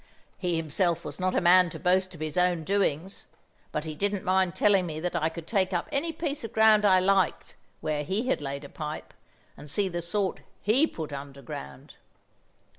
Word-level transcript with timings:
He 0.39 0.55
himself 0.57 1.05
was 1.05 1.19
not 1.19 1.35
a 1.35 1.39
man 1.41 1.69
to 1.69 1.79
boast 1.79 2.15
of 2.15 2.21
his 2.21 2.35
own 2.35 2.63
doings, 2.63 3.27
but 3.71 3.85
he 3.85 3.93
didn't 3.93 4.23
mind 4.23 4.55
telling 4.55 4.87
me 4.87 4.99
that 4.99 5.15
I 5.15 5.29
could 5.29 5.45
take 5.45 5.73
up 5.73 5.87
any 5.91 6.11
piece 6.11 6.43
of 6.43 6.53
ground 6.53 6.85
I 6.85 6.99
liked, 6.99 7.53
where 7.81 8.03
he 8.03 8.25
had 8.27 8.41
laid 8.41 8.63
a 8.63 8.69
pipe, 8.69 9.13
and 9.55 9.69
see 9.69 9.87
the 9.89 10.01
sort 10.01 10.39
he 10.59 10.87
put 10.87 11.13
underground. 11.13 11.97